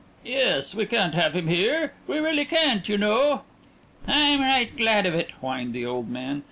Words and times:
"Yes, 0.25 0.73
we 0.73 0.87
can't 0.87 1.13
have 1.13 1.35
him 1.35 1.45
here. 1.45 1.93
We 2.07 2.17
really 2.17 2.43
can't, 2.43 2.89
you 2.89 2.97
know?" 2.97 3.43
"I'm 4.07 4.41
right 4.41 4.75
glad 4.75 5.05
of 5.05 5.13
it," 5.13 5.29
whined 5.41 5.73
the 5.75 5.85
old 5.85 6.09
man. 6.09 6.39